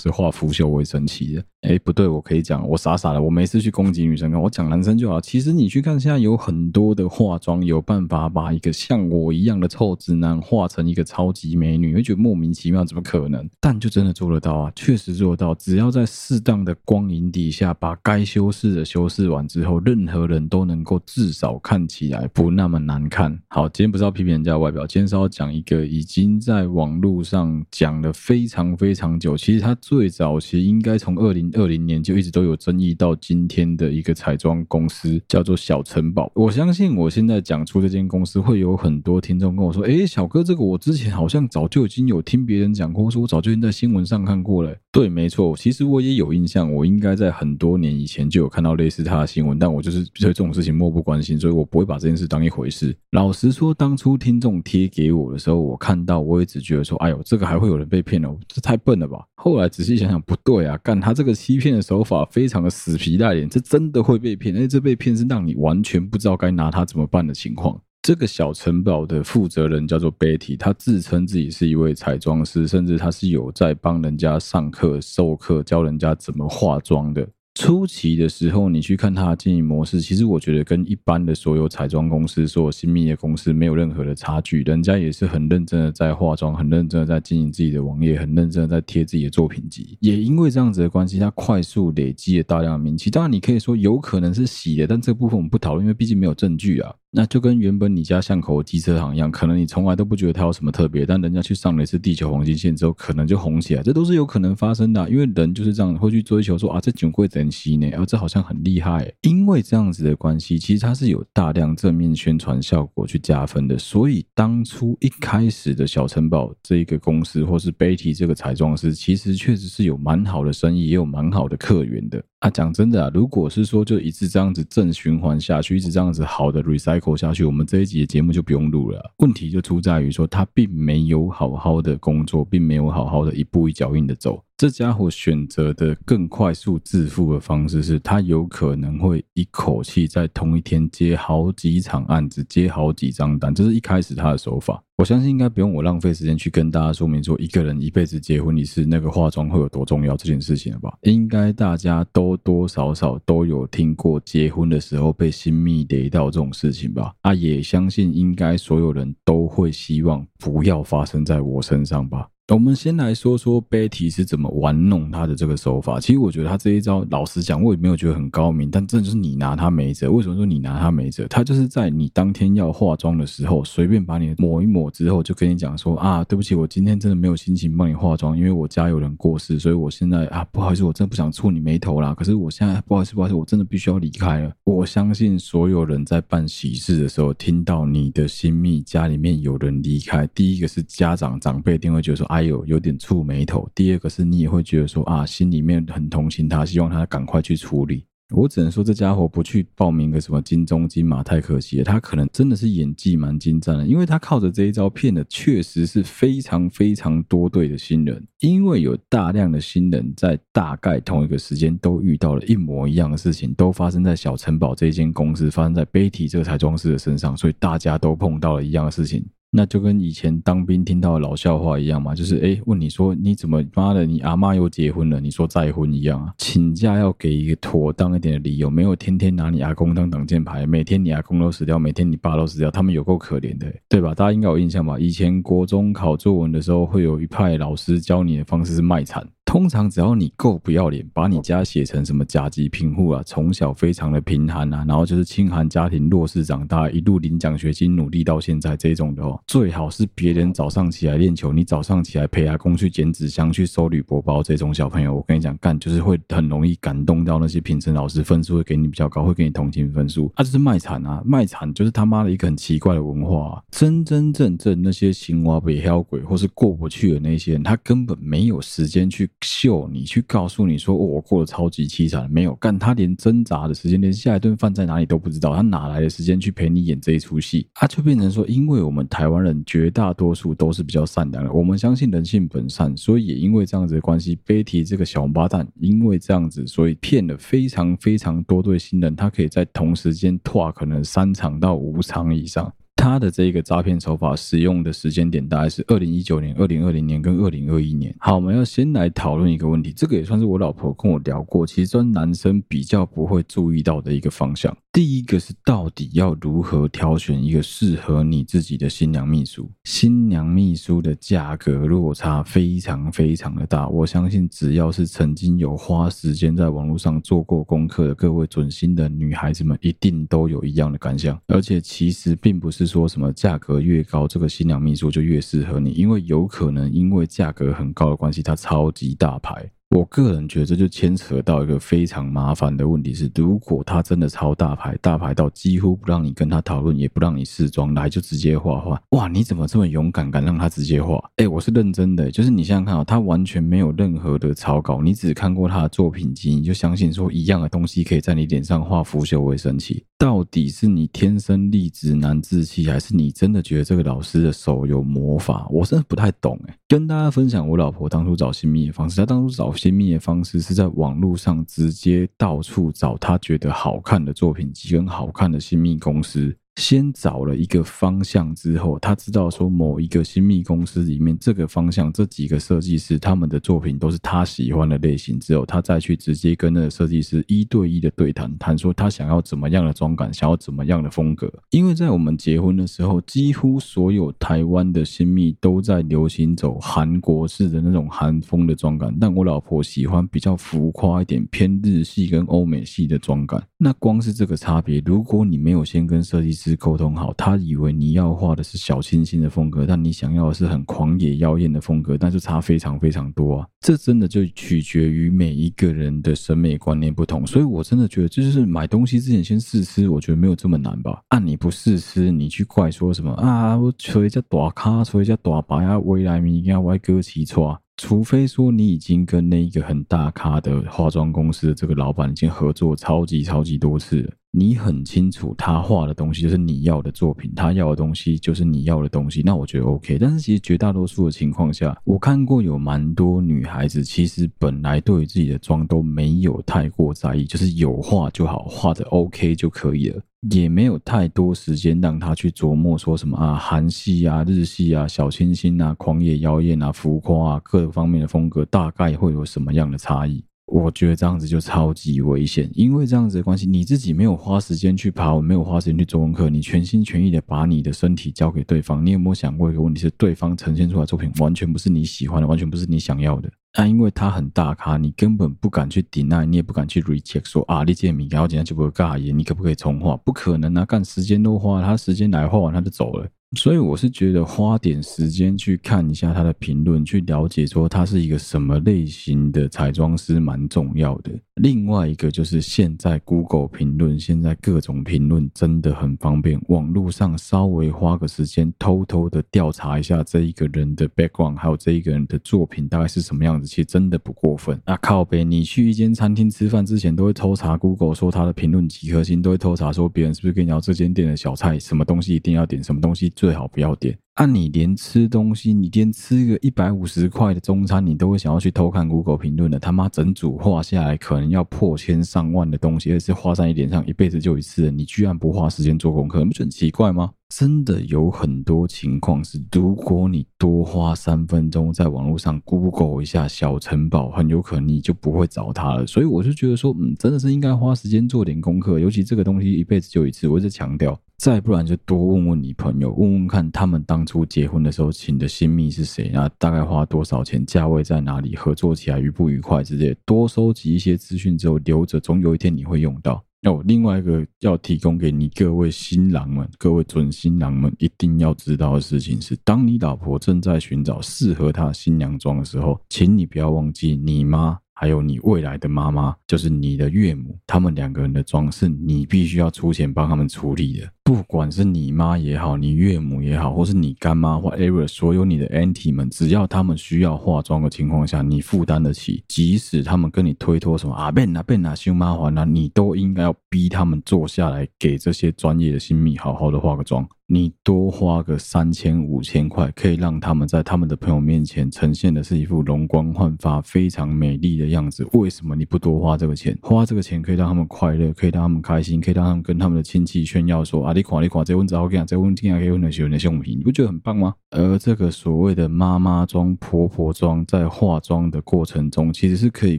[0.00, 1.44] 是化腐朽为神奇的。
[1.60, 5.20] 哎，不对，我可以讲，我傻傻的，我没事去攻击女生，我讲男生就好。
[5.20, 10.87] 其实你去看，现在有很多的化妆有办法把一个像我一样的臭直男化成。
[10.88, 13.48] 一个超级美女，会觉得莫名其妙，怎么可能？
[13.60, 15.54] 但就真的做得到啊，确实做得到。
[15.54, 23.38] 只要在适当的光影底下，把该修饰的修饰完之后，任何人都能够至少看起来不那么难看。
[23.48, 36.32] 好，今天不是要批评人家外表，今天是要讲一个已经在网络上讲了非常非常久，其实他最早其实应该从二零二零年就一直都有争议到今天的一个彩妆公司，叫做小城堡。
[36.34, 44.74] 我相信我现在讲出这间公司，会有很多听众跟我说：“诶，小哥，这个我。”之前好像早就已经有听别人讲过，说我早就已经在新闻上看过了。
[44.90, 52.96] 对，没错，其实我也有印象，我应该在很多年以前就有看到类似他的新闻，但我就是对这种事情漠不关心，所以我不会把这件事当一回事。
[53.12, 59.24] 老实说，当初听众贴给我的时候，我看到我也只觉得说，哎呦，这个还会有人被骗了，这太笨了吧。
[59.34, 67.80] 后来仔细想想，不对啊，干他这个欺骗的手法非常的死皮赖脸，这真的会被骗，而且这被骗是让你完全不知道该拿他怎么办的情况。
[68.08, 77.28] 这个小城堡的负责人叫做 Betty，他自称自己是一位彩妆师，甚至他是有在帮人家上课、授课，教人家怎么化妆的。
[77.54, 84.62] 初期的时候，你去看他的经营模式，其实我觉得跟一般的所有彩妆公司、所有新密的公司没有任何的差距。
[84.62, 89.98] 人家也是很认真的在化妆，很认真的在经营自己的网页，很认真的在贴自己的作品集。
[90.00, 93.10] 也因为这样子的关系，他快速累积了大量的名气。
[93.10, 96.94] 当然，你可以说有可能是洗的，但这部分我们不讨论，因为毕竟没有证据啊。
[97.10, 105.08] 那就跟原本你家巷口的机车行一样，可能你从来都不觉得它有什么特别，但人家去上了一次地球黄金线之后，可能就红起来，这都是有可能发生的。
[105.08, 107.90] 因为人就是这样，会去追求说啊，这酒贵怎吸呢？
[107.92, 109.10] 啊，这好像很厉害。
[109.22, 113.78] 因为这样子的关系，其实它是有大量正面宣传效果去加分的。
[113.78, 122.22] 所以当初一开始的小城堡这一个公司，或是 Betty 这个彩妆师，其实确实是有蛮好的生意，也有蛮好的客源的。
[122.40, 129.12] 啊，讲真的啊，如果是说就一直这样子正循环下去，一直这样子好的 recycle 下去，我们这一集的节目就不用录了。
[129.18, 134.40] 问题就出在于说，他并没有好好的工作，并没有好好的一步一脚印的走。
[134.58, 144.82] 这家伙选择的更快速致富的方式是，他有可能会一口气在同一天接好几场案子，接好几张单，这是一开始他的手法。
[144.96, 150.92] 我相信应该不用我浪费时间去跟大家说明说，一个人一辈子结婚你是，那个化妆会有多重要这件事情了吧？
[151.02, 157.14] 应该大家多多少少都有听过结婚的时候被新密雷到这种事情吧？
[157.20, 162.28] 啊，也相信应该所有人都会希望不要发生在我身上吧。
[162.54, 166.00] 我们先来说说 Betty 是怎么玩弄他的这个手法。
[166.00, 168.70] 其实我觉得他这一招，老实讲，我也没有觉得很高明。
[168.70, 170.10] 但这就是你拿他没辙。
[170.10, 171.28] 为什么说你拿他没辙？
[171.28, 182.14] 他就是在你当天要化妆的时候，随便把你抹一抹之后，就跟你讲说啊，对不起，我今天真的没有心情帮你化妆，因为我家有人过世，所以我现在啊，不好意思，我真的不想触你眉头啦。
[182.14, 184.50] 可是我现在不好意思，不好意思，我真的必须要离开了。
[184.64, 193.68] 我相信所有人在办喜事的时候，听到你的新密家里面有人离开，第一个是家长长辈一定会觉得说，哎还，有有点触霉头。
[193.74, 198.04] 第二个是你也会觉得说啊，心里面很同情他，希望他赶快去处理。
[198.30, 201.84] 我只能说，这家伙不去报名个什么金钟金马太可惜了。
[201.84, 208.22] 他可能真的是演技蛮精湛的，因为他靠着这一招骗的确实是非常非常多对的新人。
[208.40, 219.24] 因为有大量的新人在大概同一个时间都遇到了一模一样的事情，都发生在小城堡这间公司，发生在 Betty 这个彩妆师的身上，所以大家都碰到了一样的事情。
[219.50, 226.34] 那就跟以前当兵听到的老笑话一样嘛，就是哎，问你说你怎么妈的，你阿妈又结婚了，你说再婚一样啊？
[226.36, 234.14] 请假要给一个妥当一点的理由，没有天天拿你阿公当挡箭牌，每天你阿公都死掉，每天你爸都死掉，他们有够可怜的，对吧？
[234.14, 234.98] 大家应该有印象吧？
[234.98, 239.26] 以前国中考作文的时候，会有一派老师教你的方式是卖惨。
[239.48, 260.30] 通常只要你够不要脸，把你家写成什么甲级贫户啊，从小非常的贫寒啊，然后就是清寒家庭弱势长大，一路领奖学金努力到现在这种的哦，最好是别人早上起来练球，你早上起来陪阿公去捡纸箱去收铝箔包这种小朋友，我跟你讲干就是会很容易感动到那些评审老师，分数会给你比较高，会给你同情分数。
[260.36, 269.26] 他、啊、就是卖惨啊，卖惨就是他妈的一个很奇怪的文化啊，真真正正那些行挖北漂鬼或是过不去的那些人，他根本没有时间去。
[269.40, 277.68] 秀你去告诉你说，我过得超级凄惨，没有干，他连挣扎的时间，连下一顿饭在哪里都不知道，他哪来的时间去陪你演这一出戏？
[277.72, 292.72] 他就变成说，因为我们台湾人绝大多数都是比较善良的，我们相信人性本善，所以也因为这样子的关系，Betty 这个小王八蛋，因为这样子，所以骗了非常非常多对新人，他可以在同时间拓可能三场到五场以上。
[292.98, 298.12] 他的这个诈骗手法使用的时间点大概是二零一九年、二零二零年跟二零二一年。
[298.18, 304.76] 好，我们要先来讨论一个问题，这个也算是我老婆跟我聊过，其实男生比较不会注意到的一个方向。
[304.98, 309.70] 第一个是到底要如何挑选一个适合你自己的新娘秘书？
[309.84, 321.40] 新娘秘书的价格落差非常非常的大，我相信只要是曾经有花时间在网络上做过功课的各位准新的女孩子们，一定都有一样的感想。
[321.46, 329.70] 而且其实并不是说什么价格越高，这个新娘秘书就越适合你，因为有可能因为价格很高的关系，它超级大牌。
[329.90, 341.18] 我个人觉得这就牵扯到一个非常麻烦的问题是，如果他真的超大牌，大牌到几乎不让你跟他讨论，也不让你试妆，来就直接画画，哇，你怎么这么勇敢，敢让他直接画？
[341.36, 350.04] 哎，我是认真的，就是你想想看啊，他完全没有任何的草稿，你只看过他的作品集，你就相信说一样的东西可以在你脸上画腐朽为神奇？
[350.18, 355.66] 到底是你天生丽质难自弃，还是你真的觉得这个老师的手有魔法？
[355.70, 356.76] 我真的不太懂哎。
[356.88, 359.77] 跟大家分享我老婆当初找新秘的方式，她当初找。
[359.78, 366.54] 新密的方式是在网络上直接到处找他觉得好看的作品集跟好看的新密公司。
[366.78, 381.52] 先找了一个方向之后，他知道说某一个新密公司里面这个方向这几个设计师他们的作品都是他喜欢的类型，之后他再去直接跟那个设计师一对一的对谈，谈说他想要怎么样的妆感，想要怎么样的风格。
[381.70, 393.60] 因为在我们结婚的时候，几乎所有台湾的新密都在流行走韩国式的那种韩风的妆感，但我老婆喜欢比较浮夸一点、偏日系跟欧美系的妆感。
[393.76, 403.68] 那光是这个差别，如果你没有先跟设计师沟通好，他以为你要画的是小清新的风格，但你想要的是很狂野妖艳的风格，但是差非常非常多啊！
[403.80, 411.22] 这真的就取决于每一个人的审美观念不同，所以我真的觉得，就是买东西之前先试吃，我觉得没有这么难吧？
[411.28, 413.76] 按、你不试吃，你去怪说什么啊？
[413.76, 417.80] 我吹一下大咖，吹一下大白啊，未来明天歪哥起错。
[418.00, 430.16] 除非说你已经跟那一个很大咖的化妆公司的这个老板已经合作超级超级多次了，你很清楚他画的东西就是你要的作品，他要的东西就是你要的东西，那我觉得 OK。
[430.18, 450.42] 但是其实绝大多数的情况下，我看过有蛮多女孩子，其实本来对自己的妆都没有太过在意，就是有画就好，画的 OK 就可以了，也没有太多时间让她去琢磨说什么啊，韩系啊、日系啊、小清新啊、狂野妖艳啊、浮夸啊，各方面的风格大概会有什么样的差异。
[450.70, 463.50] 我觉得这样子就超级危险，因为这样子的关系，你自己没有花时间去爬，没有花时间去做功课，你全心全意的把你的身体交给对方，你有没有想过一个问题是，对方呈现出来作品完全不是你喜欢的，完全不是你想要的？
[463.78, 470.16] 那、因为他很大咖，你根本不敢去 deny，你也不敢去 reject，说啊，你这米，然后今天就不会尬演，你可不可以重画？
[470.18, 473.26] 不可能啊，干时间都花，他时间来画完他就走了。
[473.56, 481.32] 所以我是觉得花点时间去看一下他的评论，去了解说他是一个什么类型的彩妆师蛮重要的。
[481.54, 494.78] 另外一个就是现在 Google 评论，现在各种评论真的很方便，网络上稍微花个时间，偷偷的调查一下这一个人的 background，还有这一个人的作品大概是什么样子，其实真的不过分。
[494.84, 503.32] 那靠呗，你去一间餐厅吃饭之前，都会偷查 Google 说他的评论几颗星，都会偷查说别人是不是跟你聊这间店的小菜，什么东西一定要点，什么东西。
[503.38, 504.18] 最好不要点。
[504.38, 509.80] 按、你连吃东西，你连吃个一百五十块的中餐，你都会想要去偷看 Google 评论的。
[509.80, 517.32] 他妈整组画下来，可能要破千上万的东西，而且是画在你脸上一辈子就一次，你居然不花时间做功课，不觉得很奇怪吗？
[517.48, 526.06] 真的有很多情况是，如果你多花三分钟在网络上 Google 一下小城堡，很有可能你就不会找他了。
[526.06, 531.18] 所以我就觉得说，嗯，真的是应该花时间做点功课，尤其这个东西一辈子就一次，我一直强调。
[531.38, 536.46] 再不然就多问问你朋友，问问看他们当初结婚的时候请的新密是谁啊？
[536.58, 537.64] 大概花多少钱？
[537.64, 538.54] 价位在哪里？
[538.54, 543.42] 合作起来愉不愉快之类，多收集一些资讯之后留着，总有一天你会用到。
[543.62, 554.78] 哦，另外一个要提供给你各位新郎们、各位准新郎们一定要知道的事情是：当你老婆正在寻找适合她新娘妆的时候，请你不要忘记你妈。
[555.00, 561.08] 还有你未来的妈妈，就是你的岳母，他们两个人的妆是你必须要出钱帮他们处理的。
[561.28, 577.28] 不管是你妈也好，你岳母也好，或是你干妈或 e v e r 所有你的 auntie 们，只要他们需要化妆的情况下，你负担得起，即使他们跟你推脱什么啊，变啊变啊，修麻烦啊，你都应该要逼他们坐下来，给这些专业的新秘好好的化个妆。
[577.50, 585.26] 你多花个三千五千块，可以让他们在他们的朋友面前呈现的是一副容光焕发、非常美丽的样子。
[585.32, 586.78] 为什么你不多花这个钱？
[586.82, 599.98] 花这个钱可以让他们快乐，可以让他们开心，可以让他们跟他们的亲戚炫耀说：“啊，你看，你看，这温子好看，这温天啊，可以温的学的胸皮，你不觉得很棒吗？”而这个所谓的妈妈妆、婆婆妆，在化妆的过程中，其实是可以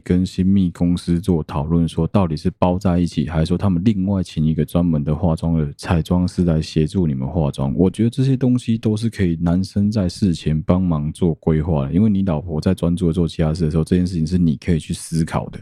[0.00, 7.50] 跟新密公司做讨论，说到底是包在一起，还是说他们另外请一个专门的化妆的彩妆师来协助你们化。
[7.50, 15.58] 妆，我觉得这些东西都是可以男生在事前帮忙做规划的，因为你老婆在专注做其他事的时候，这件事情是你可以去思考的。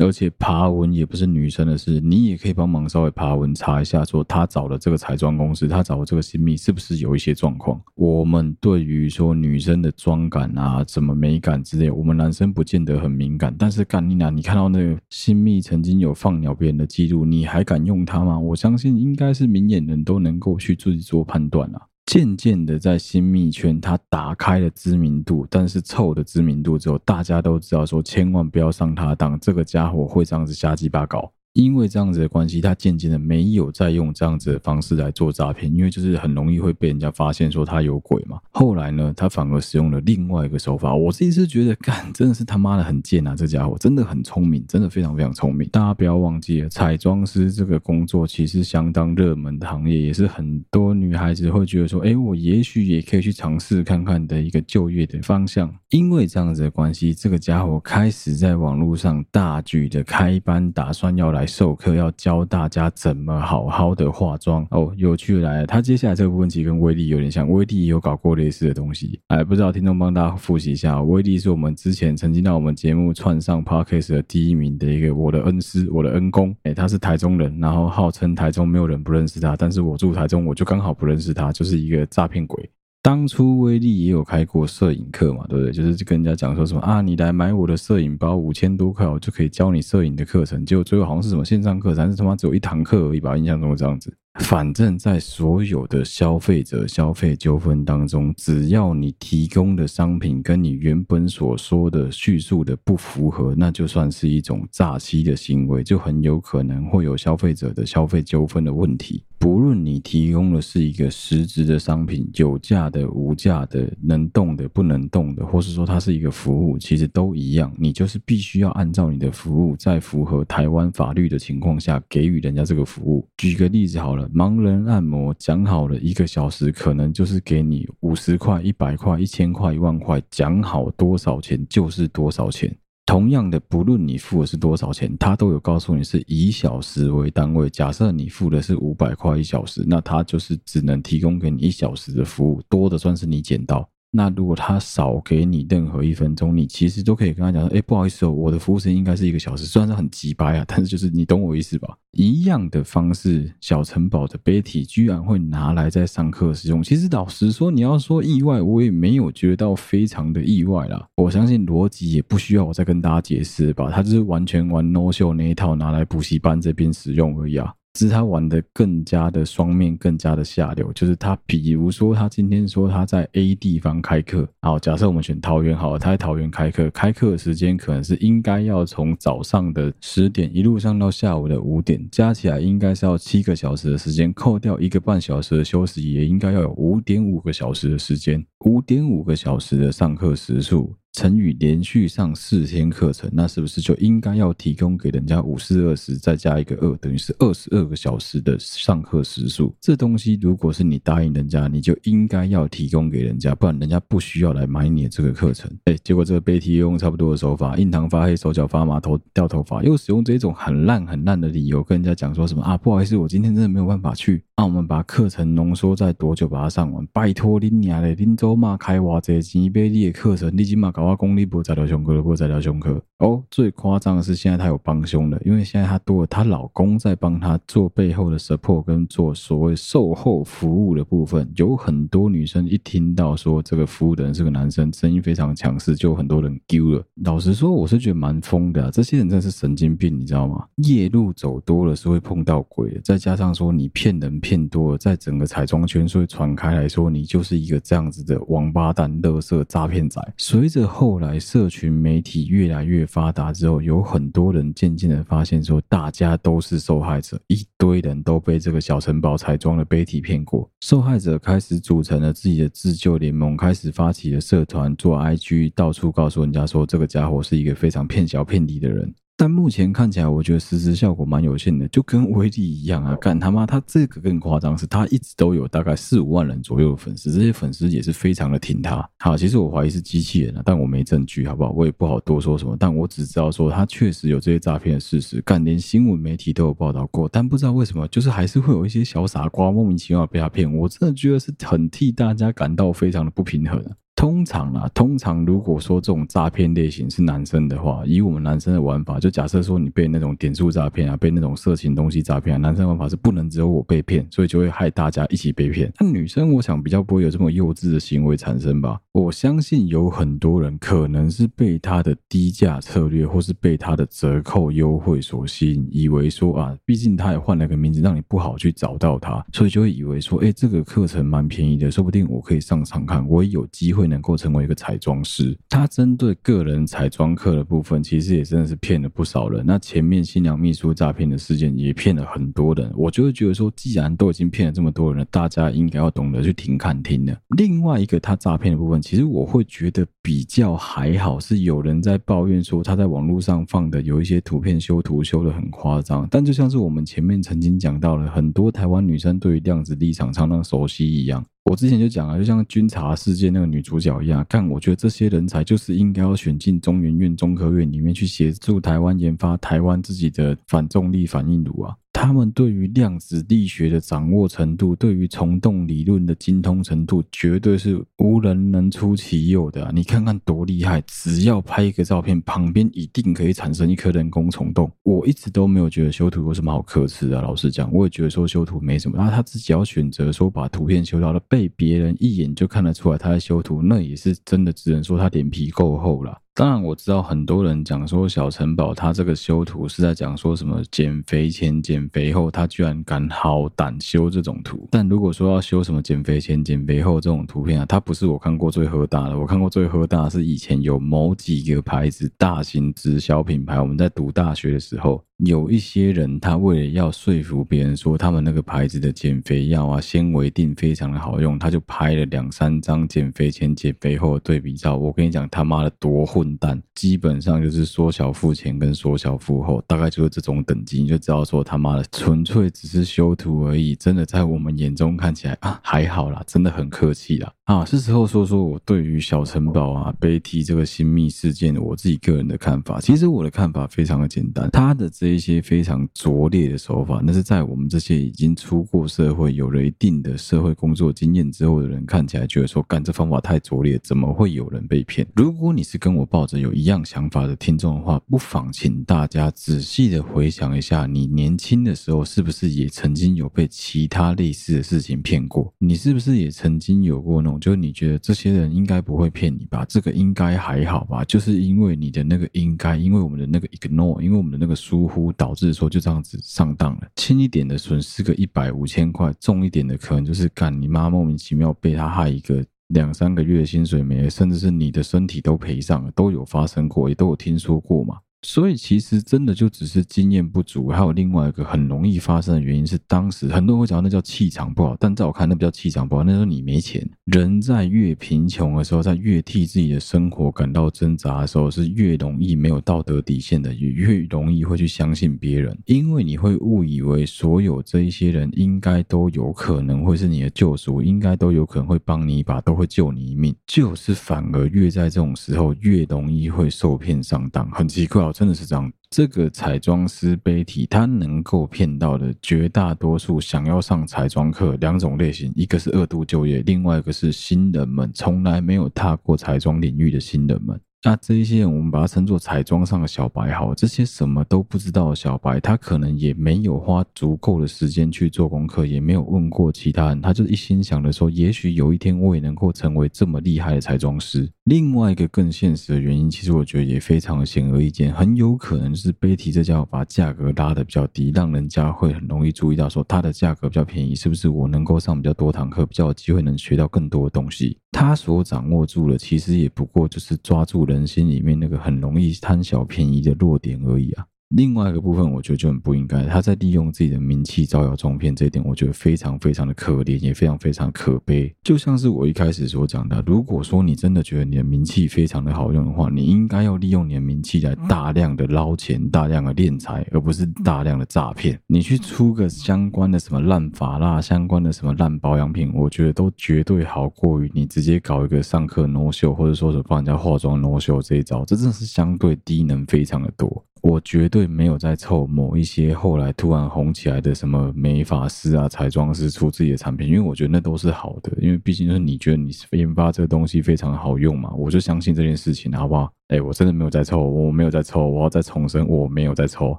[0.00, 7.80] 而且爬文也不是女生的事，你也可以帮忙稍微爬文查一下，说他找的这个彩妆公司，他找的这个新密是不是有一些状况。
[7.94, 13.54] 我们对于说女生的妆感啊、什么美感之类，我们男生不见得很敏感。
[13.58, 18.38] 但是干你娘，你看到那个新密曾经有放鸟别人的记录，你还敢用它吗？
[18.38, 21.82] 我相信应该是明眼人都能够去自己做判断啊。
[22.08, 31.30] 渐渐的，在新密圈，他打开了知名度，但是臭的知名度之后，大家都知道说，千万不要上他当，这个家伙会这样子瞎鸡巴搞。
[31.58, 38.38] 因为这样子的关系，他渐渐的没有再用这样子的方式来做诈骗，因为就是很容易会被人家发现说他有鬼嘛。
[38.52, 40.94] 后来呢，他反而使用了另外一个手法。
[40.94, 43.34] 我自己是觉得，干真的是他妈的很贱啊！
[43.34, 45.68] 这家伙真的很聪明，真的非常非常聪明。
[45.70, 55.74] 大家不要忘记了，彩妆师这个工作其实相当热门的行业，也是很多女孩子会觉得说，哎，我也许也可以去尝试看看的一个就业的方向。
[55.90, 61.47] 因为这样子的关系，这个家伙开始在网络上大举的开班，打算要来。
[61.48, 65.66] 授课要教大家怎么好好的化妆哦，有趣来了。
[65.66, 69.18] 他接下来这个部分其实跟威力有点像，威力也有搞过类似的东西。
[69.28, 76.54] 哎，不知道听众帮大家复习一下，威力是我们之前曾经在我们节目串上 Podcast 的第一名的一个我的恩师，我的恩公。
[76.64, 82.70] 哎，他是台中人，然后号称台中没有人不认识他，但是我住台中，我就刚好不认识他，就是一个诈骗鬼。
[83.08, 85.72] 当初威力也有开过摄影课嘛，对不对？
[85.72, 90.62] 就是跟人家讲说什么啊，你来买我的摄影包，五千多块，我就可以教你摄影的课程。
[90.62, 93.34] 结果最后好像是什么线上课程，还是他妈只有一堂课而已吧？
[93.34, 94.14] 印象中这样子。
[94.40, 109.24] 反正，在所有的消费者消费纠纷当中，只要你提供的商品跟你原本所说的叙述的不符合，那就算是一种诈欺的行为，就很有可能会有消费者的消费纠纷的问题。
[109.38, 117.72] 不论你提供的是一个实质的商品，有价的、无价的、能动的、不能动的，或是说它是一个服务，其实都一样。
[117.78, 123.26] 你就是必须要按照你的服务，在符合台湾法律的情况下，给予人家这个服务。
[123.36, 132.74] 举个例子好了，盲人按摩讲好了一个小时，可能就是给你五十块、一百块、一千块、一万块，讲好多少钱就是多少钱。
[133.08, 137.70] 同样的，不论你付的是多少钱，他都有告诉你是以小时为单位。
[137.70, 143.88] 假设你付的是五百块一小时，那他就是只能提供给你一小时的服务，多的算是你捡到。
[144.10, 151.94] 那如果他少给你任何一分钟，你其实都可以跟他讲说：“哎，不好意思哦，我的服务时间应该是一个小时。”虽然是很急掰啊，但是就是你懂我意思吧？
[152.12, 156.82] 一样的方式，小城堡的 Betty 居然会拿来在上课使用。
[156.82, 161.06] 其实老实说，你要说意外，我也没有觉得到非常的意外啦。
[161.16, 163.90] 我相信逻辑也不需要我再跟大家解释吧？
[163.90, 167.74] 他就是完全玩 no show 那一套，拿来补习班这边使用而已啊。
[167.98, 170.92] 是他玩的更加的双面，更加的下流。
[170.92, 190.94] 就是他，比如说他今天说他在 A 地方开课，好，假设我们选桃园好了，他在桃园开课，开课时间可能是应该要从早上的十点一路上到下午的五点，加起来应该是要七个小时的时间，扣掉一个半小时的休息，也应该要有五点五个小时的时间，五点五个小时的上课时数。
[191.12, 199.74] 成语连续上四天课程，那是不是就应该要提供给人家五四二十，再加一个二，等于是二十二个小时的上课时数？
[199.80, 205.68] 这东西如果是你答应人家，你就应该要提供给人家，不然人家不需要来买你的这个课程。
[205.86, 212.76] 哎，结果这个背题用差不多的手法，印堂发黑，手脚发麻，头掉头发，又使用这种很烂很烂的理由跟人家讲说什么啊？
[212.76, 214.44] 不好意思，我今天真的没有办法去。
[214.56, 217.04] 那、我们把课程浓缩在多久把它上完？
[217.12, 223.02] 拜托你娘嘞，恁祖妈开偌济钱买你的课程，你今嘛搞我功力不在条胸课，不在条胸科。
[223.18, 231.50] 哦，最夸张的是现在她有帮凶了，因为现在她多了她老公在帮她做背后的 support 跟做所谓售后服务的部分。
[231.56, 237.02] 有很多女生一听到说这个服务的人是个男生，声音非常强势，就很多人丢了。
[237.24, 240.64] 老实说，我是觉得蛮疯的、啊，这些人真的是神经病，你知道吗？
[240.76, 244.58] 夜路走多了是会碰到鬼的，再加上说你骗人骗。
[244.68, 250.20] 多了，在整个彩妆圈，所以传开来说，你就是一个这样子的王八蛋、乐色诈骗仔。
[250.36, 260.68] 随着后来社群媒体越来越发达之后，有很多人渐渐的发现说，大家都是受害者，一堆人都被这个小城堡彩妆的杯体骗过。
[260.80, 269.14] 受害者开始组成了自己的自救联盟，开始发起了社团，做 IG，到处告诉人家说，这个家伙是一个非常骗小骗低的人。
[269.40, 273.14] 但目前看起来，我觉得实质效果蛮有限的，就跟威力一样啊！
[273.20, 279.08] 干他妈，他这个更夸张，是他一直都有大概四五万人左右的粉丝，这些粉丝也是非常的挺他。
[279.20, 281.70] 好，其实我怀疑是机器人啊，但我没证据，好不好？
[281.70, 293.80] 我也不好多说什么，但我只知道说他确实有这些诈骗的事实，干连新闻媒体都有报道过，但不知道为什么，就是还是会有一些小傻瓜莫名其妙被他骗，我真的觉得是很替大家感到非常的不平衡。
[294.18, 305.92] 通常啊，通常如果说这种诈骗类型是男生的话，以我们男生的玩法，就假设说你被那种点数诈骗啊，被那种色情东西诈骗啊，男生玩法是不能只有我被骗，所以就会害大家一起被骗。
[306.00, 308.98] 那女生，我想比较不会有这么幼稚的行为产生吧？
[309.12, 324.07] 我相信有很多人可能是被他的低价策略，或是被他的折扣优惠所吸引，以为说啊，毕竟他也换了个名字，让你不好去找到他，所以就会以为说，哎，这个课程蛮便宜的，说不定我可以上上看，我也有机会。
[324.08, 329.64] 能够成为一个彩妆师，他针对个人彩妆课的部分，其实也真的是骗了不少人。
[329.66, 337.38] 那前面新娘秘书诈骗的事件也骗了很多人，我就会觉得说，既然都已经骗了这么多人了，大家应该要懂得去停看听的。
[337.56, 351.42] 另外一个他诈骗的部分，其实我会觉得比较还好，是有人在抱怨说他在网络上放的有一些图片修图修得很夸张，但就像是我们前面曾经讲到了，很多台湾女生对于量子立场相当熟悉一样。
[351.64, 361.96] 我之前就讲了，就像军察事件那个女主角一样，看我觉得这些人才就是应该要选进中研院、中科院里面去协助台湾研发台湾自己的反重力反应炉啊。
[362.20, 369.88] 他们对于量子力学的掌握程度，对于虫洞理论的精通程度，绝对是无人能出其右的。
[369.94, 371.00] 你看看多厉害！
[371.06, 374.90] 只要拍一个照片，旁边一定可以产生一颗人工虫洞。
[375.04, 377.42] 我一直都没有觉得修图有什么好可耻的啊。
[377.42, 379.16] 老实讲，我也觉得说修图没什么。
[379.16, 386.36] 然后他自己要选择说把图片修到了被别人一眼就看得出来他在修图，那也是真的只能说他脸皮够厚了。
[386.58, 394.88] 当然我知道很多人讲说小城堡他这个修图是在讲说什么减肥前、减肥后，他居然敢好胆修这种图。
[394.90, 399.38] 但如果说要修什么减肥前、减肥后这种图片啊，它不是我看过最喝大的。
[399.38, 405.22] 我看过最喝大的是以前有某几个牌子大型直销品牌，我们在读大学的时候。
[405.44, 414.96] 有一些人，他为了要说服别人说他们那个牌子的减肥药啊，纤维定非常的好用，他就拍了两三张减肥前、减肥后的对比照。
[414.96, 416.82] 我跟你讲，他妈的多混蛋！
[416.92, 423.94] 基本上就是缩小腹前跟缩小腹后，大概就是这种等级，你就知道说他妈的纯粹只是修图而已。
[423.94, 427.52] 真的在我们眼中看起来啊，还好啦，真的很客气啦。
[427.68, 432.98] 啊，是时候说说我对于小城堡啊、Betty 这个新密事件我自己个人的看法。
[432.98, 435.06] 其实我的看法非常的简单，他的。
[435.18, 445.26] 这一些非常拙劣的手法，那是在我们这些已经出过社会、有了一定的社会工作经验之后的人看起来，觉得说，干这方法太拙劣，怎么会有人被骗？
[445.34, 455.74] 如果你是跟我抱着有一样想法的听众的话，不妨请大家仔细的回想一下，你年轻的时候是不是也曾经有被其他类似的事情骗过？
[455.78, 459.84] 你是不是也曾经有过那种，就你觉得这些人应该不会骗你吧？
[459.88, 461.24] 这个应该还好吧？
[461.24, 465.28] 就是因为你的那个应该，因为我们的那个 ignore，因为我们的那个疏忽。
[465.38, 478.18] 导致说就这样子上当了，轻一点的损失个一百五千块，重一点的可能就是干你妈莫名其妙被他害一个两三个月薪水没了，甚至是你的身体都赔上了，都有发生过，也都有听说过嘛。
[478.42, 487.04] 所以其实真的就只是经验不足，还有另外一个很容易发生的原因是，当时很多人会讲那叫气场不好，但在我看那不叫气场不好，那时候你没钱。
[487.24, 508.27] 人在越贫穷的时候，在越替自己的生活感到挣扎的时候，是越容易没有道德底线的，也越容易会去相信别人，因为你会误以为所有这一些人应该都有可能会是你的救赎，应该都有可能会帮你一把，都会救你一命，就是反而越在这种时候越容易会受骗上当，很奇怪。
[508.32, 520.80] 真的是这样，这个彩妆师 Betty，他能够骗到的绝大多数想要上彩妆课两种类型，一个是二度就业，另外一个是新人们，从来没有踏过彩妆领域的新人们。
[521.04, 534.50] 那这一些，我们把它称作彩妆上的小白好，这些什么都不知道的小白，他可能也没有花足够的时间去做功课，也没有问过其他人，他就一心想着说，也许有一天我也能够成为这么厉害的彩妆师。
[534.64, 547.78] 另外一个更现实的原因，其实我觉得也非常显而易见，很有可能是 Betty 这家伙把价格拉得比较低，让人家会很容易注意到说它的价格比较便宜，是不是我能够上比较多堂课，比较有机会能学到更多的东西？
[547.92, 554.26] 他所掌握住的，其实也不过就是抓住人心里面那个很容易贪小便宜的弱点而已啊。
[554.50, 556.24] 另外一个部分，我觉得就很不应该。
[556.24, 561.54] 他在利用自己的名气招摇撞骗，这一点我觉得非常非常的可怜，也非常非常可悲。
[561.62, 571.60] 就像是我一开始所讲的，如果说你真的觉得你的名气非常的好用的话，你应该要利用你的名气来大量的捞钱、大量的敛财，而不是大量的诈骗。
[571.66, 583.62] 你去出个相关的什么烂法蜡、相关的什么烂保养品，我觉得都绝对好过于你直接搞一个上课 no show，或者说是帮人家化妆 no show 这一招，这真的是相对低能非常的多。
[583.88, 596.12] 我绝对没有在凑某一些后来突然红起来的什么美发师啊、彩妆师出自己的产品，因为我觉得那都是好的，因为毕竟就是你觉得你研发这个东西非常好用嘛，我就相信这件事情，好不好？
[596.28, 599.74] 哎，我真的没有在凑，我没有在凑，我要再重申，我没有在凑，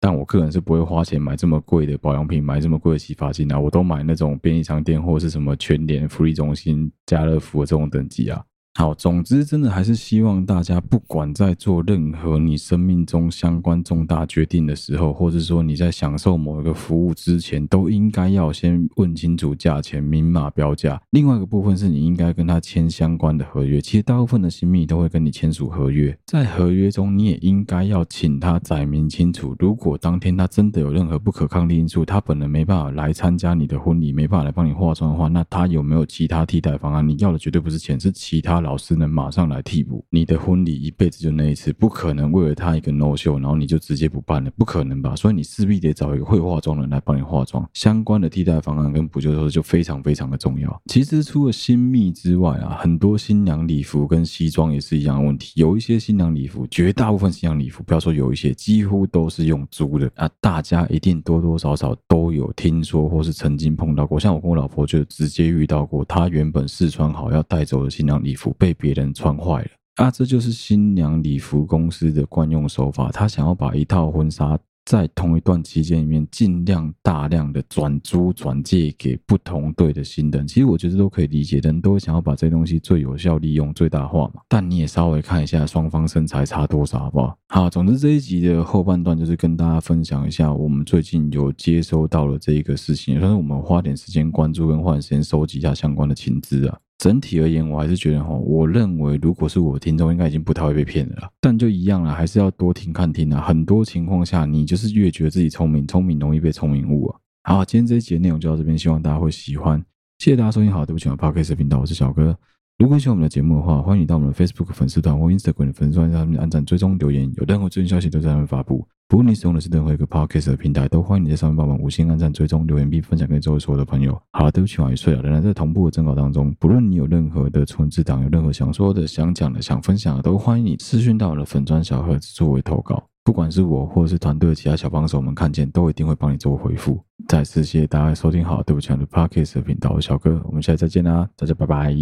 [0.00, 8.42] 但我个人是不会花钱买这么贵的保养品，买这么贵的洗发精啊，我都买那种便利商店或是什么全联、福利中心、家乐福的这种等级啊。
[8.76, 21.00] 好，总之，真的还是希望大家，不管在做任何你生命中相关重大决定的时候，或者说你在享受某一个服务之前，都应该要先问清楚价钱，明码标价。
[21.10, 23.80] 另外一个部分是你应该跟他签相关的合约。
[23.80, 37.08] 其实大部分的新秘都会跟你签署合约，在合约中你也应该要请他载明清楚，如果当天他真的有任何不可抗力因素，他本人没办法来参加你的婚礼，没办法来帮你化妆的话，那他有没有其他替代方案？
[37.08, 38.63] 你要的绝对不是钱，是其他。
[38.64, 45.14] 老师能马上来替补你的婚礼，一辈子就那一次，不可能为了他一个 no show，然后你就直接不办了，不可能吧？
[45.14, 50.82] 所以你势必得找一个会化妆的人来帮你化妆，相关的替代方案跟补救措施就非常非常的重要。
[50.86, 55.52] 其实除了新密之外啊，很多新娘礼服跟西装也是一样的问题。
[55.60, 60.28] 有一些新娘礼服，绝大部分新娘礼服，不要说有一些，几乎都是用租的啊。
[60.40, 68.53] 大家一定多多少少都有听说或是曾经碰到过，像我跟我老婆就直接遇到过，她原本试穿好要带走的新娘礼服。
[68.58, 70.10] 被别人穿坏了啊！
[70.10, 73.10] 这就是新娘礼服公司的惯用手法。
[73.12, 80.46] 他想要把一套婚纱在同一段期间里面，尽量大量的转租转借给不同队的新人。
[80.46, 84.42] 其实我觉得都可以理解，人都会想要把这东西最有效利用、最大化嘛。
[84.46, 87.38] 但你也稍微看一下双方身材差多少，好不好？
[87.48, 96.78] 好，总之这一集的后半段就是跟大家分享一下，我们最近有接收到了这一个事情，也算是我们花点时间关注跟花点时间收集一下相关的情资啊。
[96.98, 101.30] 整体而言，我还是觉得哈，我认为如果是我听众，应该已经不太会被骗了。
[101.40, 103.40] 但就一样了，还是要多听看听啊。
[103.40, 107.18] 很多情况下，你就是越觉得自己聪明，聪明容易被聪明误啊。
[107.42, 109.84] 好，今天这一节内容就到这边，希望大家会喜欢。
[110.18, 112.38] 谢谢大家收听，好，对不起，我 Podcast 频道，我是小哥。
[112.76, 118.84] 如果喜欢我们的节目的话，欢迎到我们的 Facebook 粉丝团或 Instagram 的粉丝团上面按赞、追踪、留言，有任何最新消息都在上面发布。
[119.06, 124.20] 不论你使用的是任何一个 Podcast 的平台，都欢迎你在上面帮忙五星按赞、追踪、留言并分享给周围所有的朋友。
[124.32, 125.22] 好了，对不起，我也睡了。
[125.22, 133.04] 仍然在同步的征稿当中，不论你有任何的存字档，有任何想说的、想讲的、想分享的，都欢迎你私讯到我的粉砖小盒子作为投稿。
[133.24, 137.00] 不管是我或者是团队的其他小帮手我们看见，都一定会帮你做回复。
[137.26, 141.94] 再次谢谢大家收听好，对不起，我的 Podcast 的频道，我小哥，我们下次再见啦，大家拜拜。